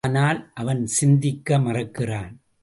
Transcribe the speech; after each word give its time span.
ஆனால் 0.03 0.39
அவன் 0.53 0.85
சிந்திக்க 0.85 1.57
மறுக்கிறான்! 1.59 2.31